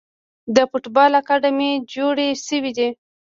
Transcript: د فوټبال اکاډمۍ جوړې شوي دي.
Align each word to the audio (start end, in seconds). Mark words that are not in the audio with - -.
د 0.55 0.57
فوټبال 0.69 1.11
اکاډمۍ 1.21 1.71
جوړې 1.95 2.29
شوي 2.45 2.71
دي. 2.77 2.89